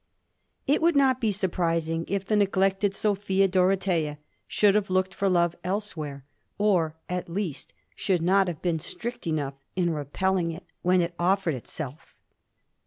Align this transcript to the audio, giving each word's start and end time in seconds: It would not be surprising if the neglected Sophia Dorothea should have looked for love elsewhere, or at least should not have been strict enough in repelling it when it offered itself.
It 0.65 0.81
would 0.81 0.95
not 0.95 1.21
be 1.21 1.31
surprising 1.31 2.05
if 2.07 2.25
the 2.25 2.35
neglected 2.35 2.95
Sophia 2.95 3.47
Dorothea 3.47 4.17
should 4.47 4.73
have 4.73 4.89
looked 4.89 5.13
for 5.13 5.29
love 5.29 5.55
elsewhere, 5.63 6.25
or 6.57 6.95
at 7.07 7.29
least 7.29 7.71
should 7.95 8.23
not 8.23 8.47
have 8.47 8.63
been 8.63 8.79
strict 8.79 9.27
enough 9.27 9.63
in 9.75 9.91
repelling 9.93 10.51
it 10.53 10.65
when 10.81 11.01
it 11.03 11.13
offered 11.19 11.53
itself. 11.53 12.15